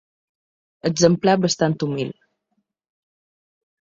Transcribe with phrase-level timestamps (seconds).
[0.89, 2.09] Exemplar bastant humil.